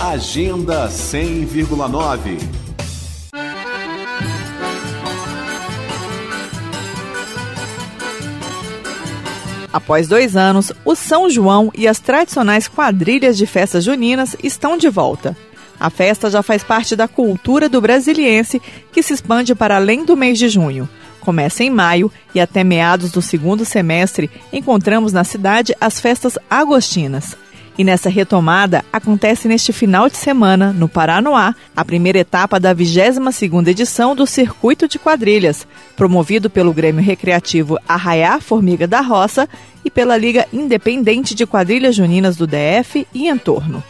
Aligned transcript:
Agenda 0.00 0.88
100,9. 0.88 2.38
Após 9.72 10.06
dois 10.06 10.36
anos, 10.36 10.70
o 10.84 10.94
São 10.94 11.30
João 11.30 11.72
e 11.74 11.88
as 11.88 11.98
tradicionais 11.98 12.68
quadrilhas 12.68 13.38
de 13.38 13.46
festas 13.46 13.84
juninas 13.84 14.36
estão 14.42 14.76
de 14.76 14.90
volta. 14.90 15.34
A 15.80 15.88
festa 15.88 16.30
já 16.30 16.42
faz 16.42 16.62
parte 16.62 16.94
da 16.94 17.08
cultura 17.08 17.66
do 17.66 17.80
brasiliense, 17.80 18.60
que 18.92 19.02
se 19.02 19.14
expande 19.14 19.54
para 19.54 19.76
além 19.76 20.04
do 20.04 20.14
mês 20.14 20.38
de 20.38 20.50
junho. 20.50 20.86
Começa 21.20 21.64
em 21.64 21.70
maio 21.70 22.12
e 22.34 22.40
até 22.40 22.62
meados 22.62 23.10
do 23.10 23.22
segundo 23.22 23.64
semestre 23.64 24.30
encontramos 24.52 25.12
na 25.14 25.24
cidade 25.24 25.74
as 25.80 25.98
festas 26.00 26.38
agostinas. 26.50 27.34
E 27.78 27.84
nessa 27.84 28.08
retomada, 28.08 28.84
acontece 28.90 29.46
neste 29.46 29.72
final 29.72 30.08
de 30.08 30.16
semana, 30.16 30.72
no 30.72 30.88
Paranoá, 30.88 31.54
a 31.76 31.84
primeira 31.84 32.18
etapa 32.18 32.58
da 32.58 32.74
22ª 32.74 33.68
edição 33.68 34.16
do 34.16 34.26
Circuito 34.26 34.88
de 34.88 34.98
Quadrilhas, 34.98 35.66
promovido 35.94 36.48
pelo 36.48 36.72
Grêmio 36.72 37.04
Recreativo 37.04 37.78
Arraiá 37.86 38.40
Formiga 38.40 38.86
da 38.86 39.00
Roça 39.00 39.46
e 39.84 39.90
pela 39.90 40.16
Liga 40.16 40.46
Independente 40.52 41.34
de 41.34 41.46
Quadrilhas 41.46 41.94
Juninas 41.94 42.36
do 42.36 42.46
DF 42.46 43.06
e 43.12 43.28
entorno. 43.28 43.82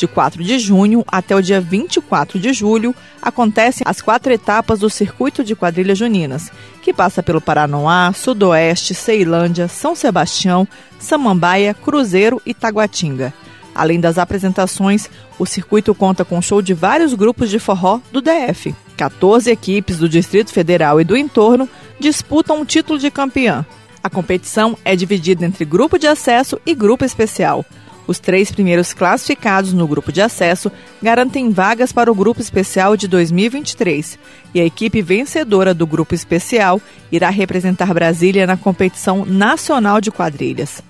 De 0.00 0.08
4 0.08 0.42
de 0.42 0.58
junho 0.58 1.04
até 1.06 1.36
o 1.36 1.42
dia 1.42 1.60
24 1.60 2.38
de 2.38 2.54
julho, 2.54 2.94
acontecem 3.20 3.82
as 3.84 4.00
quatro 4.00 4.32
etapas 4.32 4.78
do 4.78 4.88
Circuito 4.88 5.44
de 5.44 5.54
Quadrilhas 5.54 5.98
Juninas, 5.98 6.50
que 6.80 6.90
passa 6.90 7.22
pelo 7.22 7.38
Paranoá, 7.38 8.10
Sudoeste, 8.14 8.94
Ceilândia, 8.94 9.68
São 9.68 9.94
Sebastião, 9.94 10.66
Samambaia, 10.98 11.74
Cruzeiro 11.74 12.40
e 12.46 12.54
Taguatinga. 12.54 13.34
Além 13.74 14.00
das 14.00 14.16
apresentações, 14.16 15.10
o 15.38 15.44
circuito 15.44 15.94
conta 15.94 16.24
com 16.24 16.40
show 16.40 16.62
de 16.62 16.72
vários 16.72 17.12
grupos 17.12 17.50
de 17.50 17.58
forró 17.58 18.00
do 18.10 18.22
DF. 18.22 18.74
14 18.96 19.50
equipes 19.50 19.98
do 19.98 20.08
Distrito 20.08 20.50
Federal 20.50 20.98
e 20.98 21.04
do 21.04 21.14
entorno 21.14 21.68
disputam 21.98 22.62
o 22.62 22.64
título 22.64 22.98
de 22.98 23.10
campeã. 23.10 23.66
A 24.02 24.08
competição 24.08 24.78
é 24.82 24.96
dividida 24.96 25.44
entre 25.44 25.66
grupo 25.66 25.98
de 25.98 26.06
acesso 26.06 26.58
e 26.64 26.74
grupo 26.74 27.04
especial. 27.04 27.66
Os 28.10 28.18
três 28.18 28.50
primeiros 28.50 28.92
classificados 28.92 29.72
no 29.72 29.86
grupo 29.86 30.10
de 30.10 30.20
acesso 30.20 30.68
garantem 31.00 31.50
vagas 31.50 31.92
para 31.92 32.10
o 32.10 32.14
grupo 32.14 32.40
especial 32.40 32.96
de 32.96 33.06
2023 33.06 34.18
e 34.52 34.60
a 34.60 34.64
equipe 34.64 35.00
vencedora 35.00 35.72
do 35.72 35.86
grupo 35.86 36.12
especial 36.12 36.82
irá 37.12 37.30
representar 37.30 37.94
Brasília 37.94 38.48
na 38.48 38.56
competição 38.56 39.24
nacional 39.24 40.00
de 40.00 40.10
quadrilhas. 40.10 40.82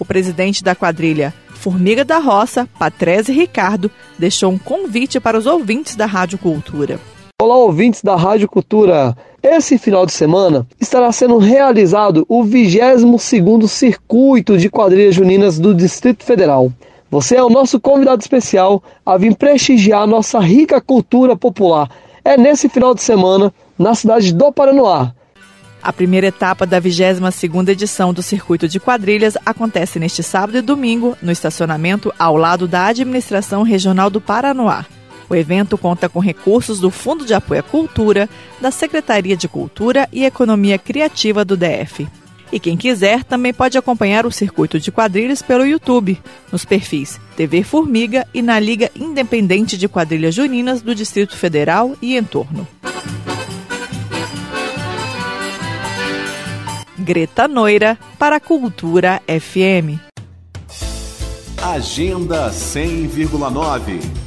O 0.00 0.04
presidente 0.04 0.64
da 0.64 0.74
quadrilha 0.74 1.32
Formiga 1.54 2.04
da 2.04 2.18
Roça, 2.18 2.68
Patrese 2.76 3.30
Ricardo, 3.30 3.88
deixou 4.18 4.50
um 4.50 4.58
convite 4.58 5.20
para 5.20 5.38
os 5.38 5.46
ouvintes 5.46 5.94
da 5.94 6.06
Rádio 6.06 6.38
Cultura. 6.38 6.98
Olá, 7.44 7.58
ouvintes 7.58 8.00
da 8.00 8.16
Rádio 8.16 8.48
Cultura. 8.48 9.14
Esse 9.42 9.76
final 9.76 10.06
de 10.06 10.12
semana 10.12 10.66
estará 10.80 11.12
sendo 11.12 11.36
realizado 11.36 12.24
o 12.26 12.42
22º 12.42 13.68
Circuito 13.68 14.56
de 14.56 14.70
Quadrilhas 14.70 15.14
Juninas 15.14 15.58
do 15.58 15.74
Distrito 15.74 16.24
Federal. 16.24 16.72
Você 17.10 17.36
é 17.36 17.42
o 17.42 17.50
nosso 17.50 17.78
convidado 17.78 18.22
especial 18.22 18.82
a 19.04 19.18
vir 19.18 19.36
prestigiar 19.36 20.06
nossa 20.06 20.40
rica 20.40 20.80
cultura 20.80 21.36
popular. 21.36 21.90
É 22.24 22.38
nesse 22.38 22.66
final 22.66 22.94
de 22.94 23.02
semana, 23.02 23.52
na 23.78 23.94
cidade 23.94 24.32
do 24.32 24.50
Paranoá. 24.50 25.12
A 25.82 25.92
primeira 25.92 26.28
etapa 26.28 26.64
da 26.64 26.80
22ª 26.80 27.68
edição 27.68 28.14
do 28.14 28.22
Circuito 28.22 28.66
de 28.66 28.80
Quadrilhas 28.80 29.36
acontece 29.44 29.98
neste 29.98 30.22
sábado 30.22 30.56
e 30.56 30.62
domingo, 30.62 31.14
no 31.20 31.30
estacionamento 31.30 32.10
ao 32.18 32.38
lado 32.38 32.66
da 32.66 32.86
Administração 32.86 33.62
Regional 33.62 34.08
do 34.08 34.18
Paranoá. 34.18 34.86
O 35.28 35.34
evento 35.34 35.78
conta 35.78 36.08
com 36.08 36.18
recursos 36.18 36.80
do 36.80 36.90
Fundo 36.90 37.24
de 37.24 37.34
Apoio 37.34 37.60
à 37.60 37.62
Cultura, 37.62 38.28
da 38.60 38.70
Secretaria 38.70 39.36
de 39.36 39.48
Cultura 39.48 40.08
e 40.12 40.24
Economia 40.24 40.78
Criativa 40.78 41.44
do 41.44 41.56
DF. 41.56 42.06
E 42.52 42.60
quem 42.60 42.76
quiser 42.76 43.24
também 43.24 43.52
pode 43.52 43.76
acompanhar 43.76 44.26
o 44.26 44.30
circuito 44.30 44.78
de 44.78 44.92
quadrilhas 44.92 45.42
pelo 45.42 45.66
YouTube, 45.66 46.20
nos 46.52 46.64
perfis 46.64 47.18
TV 47.36 47.64
Formiga 47.64 48.26
e 48.32 48.40
na 48.40 48.60
Liga 48.60 48.90
Independente 48.94 49.76
de 49.76 49.88
Quadrilhas 49.88 50.34
Juninas 50.34 50.80
do 50.80 50.94
Distrito 50.94 51.36
Federal 51.36 51.96
e 52.00 52.16
entorno. 52.16 52.66
Greta 56.96 57.48
Noira 57.48 57.98
para 58.18 58.36
a 58.36 58.40
Cultura 58.40 59.20
FM. 59.26 59.98
Agenda 61.60 62.50
100,9 62.50 64.23